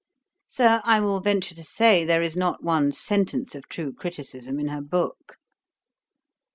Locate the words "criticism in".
3.93-4.69